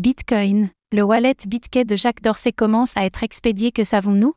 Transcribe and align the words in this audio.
Bitcoin, 0.00 0.70
le 0.92 1.02
wallet 1.02 1.36
BitKey 1.46 1.84
de 1.84 1.94
Jacques 1.94 2.22
Dorsey 2.22 2.52
commence 2.52 2.96
à 2.96 3.04
être 3.04 3.22
expédié, 3.22 3.70
que 3.70 3.84
savons-nous? 3.84 4.32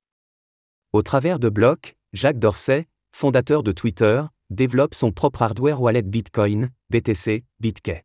Au 0.92 1.02
travers 1.02 1.40
de 1.40 1.48
Block, 1.48 1.96
Jacques 2.12 2.38
Dorsey, 2.38 2.86
fondateur 3.14 3.64
de 3.64 3.72
Twitter, 3.72 4.24
développe 4.50 4.94
son 4.94 5.14
propre 5.14 5.42
hardware 5.42 5.82
wallet 5.82 6.02
Bitcoin, 6.02 6.70
BTC, 6.90 7.46
BitKey. 7.62 8.04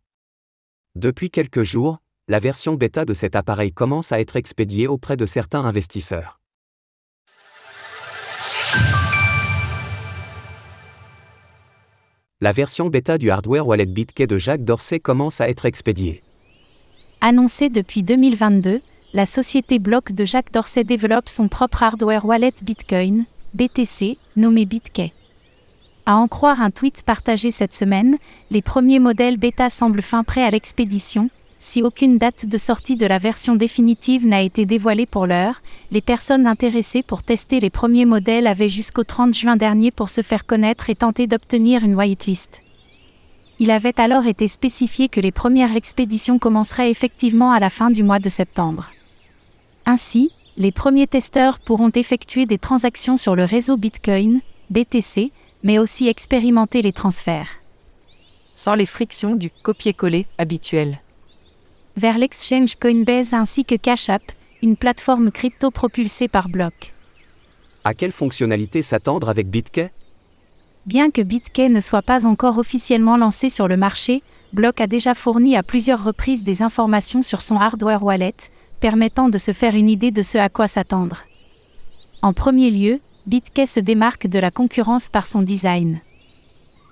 Depuis 0.94 1.30
quelques 1.32 1.64
jours, 1.64 1.98
la 2.28 2.38
version 2.38 2.74
bêta 2.74 3.04
de 3.04 3.12
cet 3.12 3.34
appareil 3.34 3.72
commence 3.72 4.12
à 4.12 4.20
être 4.20 4.36
expédiée 4.36 4.86
auprès 4.86 5.16
de 5.16 5.26
certains 5.26 5.64
investisseurs. 5.64 6.40
La 12.40 12.52
version 12.52 12.86
bêta 12.86 13.18
du 13.18 13.32
hardware 13.32 13.66
wallet 13.66 13.86
BitKey 13.86 14.28
de 14.28 14.38
Jacques 14.38 14.62
Dorsey 14.62 15.00
commence 15.00 15.40
à 15.40 15.48
être 15.48 15.66
expédiée. 15.66 16.22
Annoncé 17.20 17.68
depuis 17.68 18.04
2022, 18.04 18.80
la 19.12 19.26
société 19.26 19.80
Block 19.80 20.12
de 20.12 20.24
Jacques 20.24 20.52
Dorsey 20.52 20.84
développe 20.84 21.28
son 21.28 21.48
propre 21.48 21.82
hardware 21.82 22.24
wallet 22.24 22.52
Bitcoin, 22.62 23.24
BTC, 23.54 24.16
nommé 24.36 24.64
BitKey. 24.66 25.12
À 26.06 26.16
en 26.16 26.28
croire 26.28 26.62
un 26.62 26.70
tweet 26.70 27.02
partagé 27.02 27.50
cette 27.50 27.74
semaine, 27.74 28.18
les 28.52 28.62
premiers 28.62 29.00
modèles 29.00 29.36
bêta 29.36 29.68
semblent 29.68 30.00
fin 30.00 30.22
prêts 30.22 30.44
à 30.44 30.50
l'expédition. 30.50 31.28
Si 31.58 31.82
aucune 31.82 32.18
date 32.18 32.46
de 32.46 32.56
sortie 32.56 32.94
de 32.94 33.06
la 33.06 33.18
version 33.18 33.56
définitive 33.56 34.24
n'a 34.24 34.42
été 34.42 34.64
dévoilée 34.64 35.06
pour 35.06 35.26
l'heure, 35.26 35.60
les 35.90 36.00
personnes 36.00 36.46
intéressées 36.46 37.02
pour 37.02 37.24
tester 37.24 37.58
les 37.58 37.68
premiers 37.68 38.06
modèles 38.06 38.46
avaient 38.46 38.68
jusqu'au 38.68 39.02
30 39.02 39.34
juin 39.34 39.56
dernier 39.56 39.90
pour 39.90 40.08
se 40.08 40.22
faire 40.22 40.46
connaître 40.46 40.88
et 40.88 40.94
tenter 40.94 41.26
d'obtenir 41.26 41.82
une 41.82 41.96
whitelist. 41.96 42.62
Il 43.60 43.70
avait 43.72 44.00
alors 44.00 44.26
été 44.26 44.46
spécifié 44.46 45.08
que 45.08 45.20
les 45.20 45.32
premières 45.32 45.74
expéditions 45.74 46.38
commenceraient 46.38 46.90
effectivement 46.90 47.50
à 47.50 47.58
la 47.58 47.70
fin 47.70 47.90
du 47.90 48.04
mois 48.04 48.20
de 48.20 48.28
septembre. 48.28 48.90
Ainsi, 49.84 50.30
les 50.56 50.70
premiers 50.70 51.06
testeurs 51.06 51.58
pourront 51.58 51.90
effectuer 51.94 52.46
des 52.46 52.58
transactions 52.58 53.16
sur 53.16 53.34
le 53.34 53.44
réseau 53.44 53.76
Bitcoin, 53.76 54.40
BTC, 54.70 55.32
mais 55.64 55.78
aussi 55.78 56.06
expérimenter 56.08 56.82
les 56.82 56.92
transferts. 56.92 57.48
Sans 58.54 58.74
les 58.74 58.86
frictions 58.86 59.34
du 59.34 59.50
copier-coller 59.50 60.26
habituel. 60.36 61.00
Vers 61.96 62.18
l'exchange 62.18 62.76
Coinbase 62.76 63.34
ainsi 63.34 63.64
que 63.64 63.74
Cash 63.74 64.08
App, 64.08 64.22
une 64.62 64.76
plateforme 64.76 65.32
crypto 65.32 65.70
propulsée 65.70 66.28
par 66.28 66.48
Block. 66.48 66.92
À 67.82 67.94
quelle 67.94 68.12
fonctionnalité 68.12 68.82
s'attendre 68.82 69.28
avec 69.28 69.48
BitKey 69.48 69.90
Bien 70.88 71.10
que 71.10 71.20
BitKey 71.20 71.68
ne 71.68 71.82
soit 71.82 72.00
pas 72.00 72.24
encore 72.24 72.56
officiellement 72.56 73.18
lancé 73.18 73.50
sur 73.50 73.68
le 73.68 73.76
marché, 73.76 74.22
Block 74.54 74.80
a 74.80 74.86
déjà 74.86 75.14
fourni 75.14 75.54
à 75.54 75.62
plusieurs 75.62 76.02
reprises 76.02 76.42
des 76.42 76.62
informations 76.62 77.20
sur 77.20 77.42
son 77.42 77.56
hardware 77.56 78.02
wallet, 78.02 78.34
permettant 78.80 79.28
de 79.28 79.36
se 79.36 79.52
faire 79.52 79.74
une 79.74 79.90
idée 79.90 80.12
de 80.12 80.22
ce 80.22 80.38
à 80.38 80.48
quoi 80.48 80.66
s'attendre. 80.66 81.26
En 82.22 82.32
premier 82.32 82.70
lieu, 82.70 83.00
BitKey 83.26 83.66
se 83.66 83.80
démarque 83.80 84.28
de 84.28 84.38
la 84.38 84.50
concurrence 84.50 85.10
par 85.10 85.26
son 85.26 85.42
design. 85.42 86.00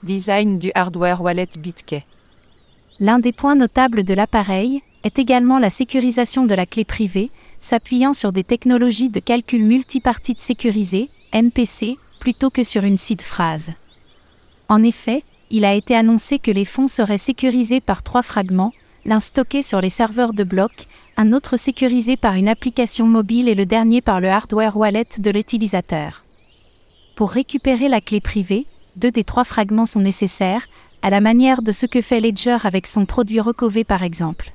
Design 0.03 0.59
du 0.59 0.71
hardware 0.75 1.23
wallet 1.23 1.49
BitKey. 1.57 2.05
L'un 3.01 3.19
des 3.19 3.33
points 3.33 3.55
notables 3.55 4.05
de 4.05 4.13
l'appareil 4.13 4.83
est 5.05 5.19
également 5.19 5.59
la 5.59 5.71
sécurisation 5.71 6.45
de 6.45 6.55
la 6.55 6.67
clé 6.67 6.85
privée, 6.85 7.31
s'appuyant 7.61 8.13
sur 8.13 8.33
des 8.33 8.45
technologies 8.45 9.09
de 9.09 9.21
calcul 9.21 9.65
multipartite 9.65 10.43
sécurisées, 10.43 11.09
MPC, 11.33 11.97
plutôt 12.21 12.51
que 12.51 12.63
sur 12.63 12.85
une 12.85 12.99
seed 12.99 13.23
phrase. 13.23 13.73
En 14.69 14.83
effet, 14.83 15.23
il 15.51 15.65
a 15.65 15.75
été 15.75 15.95
annoncé 15.95 16.39
que 16.39 16.51
les 16.51 16.65
fonds 16.65 16.89
seraient 16.89 17.19
sécurisés 17.19 17.81
par 17.81 18.03
trois 18.03 18.23
fragments, 18.23 18.73
l'un 19.05 19.21
stocké 19.21 19.63
sur 19.63 19.81
les 19.81 19.91
serveurs 19.91 20.33
de 20.33 20.43
bloc, 20.43 20.89
un 21.17 21.33
autre 21.33 21.57
sécurisé 21.57 22.17
par 22.17 22.35
une 22.35 22.49
application 22.49 23.07
mobile 23.07 23.49
et 23.49 23.55
le 23.55 23.65
dernier 23.65 24.01
par 24.01 24.21
le 24.21 24.29
hardware 24.29 24.77
wallet 24.77 25.07
de 25.19 25.31
l'utilisateur. 25.31 26.25
Pour 27.15 27.31
récupérer 27.31 27.89
la 27.89 28.01
clé 28.01 28.21
privée, 28.21 28.67
deux 28.97 29.11
des 29.11 29.25
trois 29.25 29.45
fragments 29.45 29.87
sont 29.87 30.01
nécessaires, 30.01 30.67
à 31.03 31.11
la 31.11 31.21
manière 31.21 31.63
de 31.63 31.73
ce 31.73 31.87
que 31.87 32.03
fait 32.03 32.21
Ledger 32.21 32.59
avec 32.65 32.87
son 32.87 33.07
produit 33.07 33.41
Recové 33.41 33.85
par 33.85 34.03
exemple. 34.03 34.53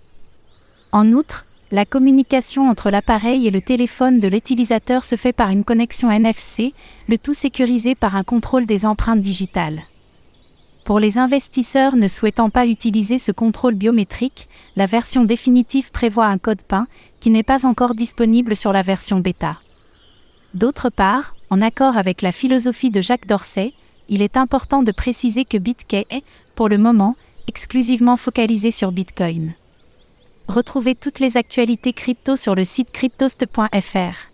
En 0.91 1.13
outre, 1.13 1.45
la 1.71 1.85
communication 1.85 2.69
entre 2.69 2.89
l'appareil 2.89 3.47
et 3.47 3.51
le 3.51 3.61
téléphone 3.61 4.19
de 4.19 4.27
l'utilisateur 4.27 5.05
se 5.05 5.15
fait 5.15 5.31
par 5.31 5.51
une 5.51 5.63
connexion 5.63 6.11
NFC, 6.11 6.73
le 7.07 7.17
tout 7.17 7.33
sécurisé 7.33 7.95
par 7.95 8.17
un 8.17 8.23
contrôle 8.23 8.65
des 8.65 8.85
empreintes 8.85 9.21
digitales. 9.21 9.83
Pour 10.83 10.99
les 10.99 11.17
investisseurs 11.17 11.95
ne 11.95 12.07
souhaitant 12.07 12.49
pas 12.49 12.65
utiliser 12.65 13.19
ce 13.19 13.31
contrôle 13.31 13.75
biométrique, 13.75 14.47
la 14.75 14.87
version 14.87 15.23
définitive 15.23 15.91
prévoit 15.91 16.25
un 16.25 16.37
code 16.37 16.63
PIN 16.63 16.87
qui 17.19 17.29
n'est 17.29 17.43
pas 17.43 17.65
encore 17.65 17.93
disponible 17.93 18.55
sur 18.55 18.73
la 18.73 18.81
version 18.81 19.19
bêta. 19.19 19.59
D'autre 20.53 20.89
part, 20.89 21.33
en 21.49 21.61
accord 21.61 21.97
avec 21.97 22.21
la 22.21 22.31
philosophie 22.31 22.89
de 22.89 23.01
Jacques 23.01 23.27
Dorsey, 23.27 23.73
il 24.09 24.21
est 24.21 24.37
important 24.37 24.83
de 24.83 24.91
préciser 24.91 25.45
que 25.45 25.57
BitKey 25.57 26.05
est, 26.09 26.23
pour 26.55 26.67
le 26.67 26.77
moment, 26.77 27.15
exclusivement 27.47 28.17
focalisé 28.17 28.71
sur 28.71 28.91
Bitcoin. 28.91 29.53
Retrouvez 30.47 30.95
toutes 30.95 31.19
les 31.19 31.37
actualités 31.37 31.93
crypto 31.93 32.35
sur 32.35 32.55
le 32.55 32.65
site 32.65 32.91
cryptost.fr. 32.91 34.30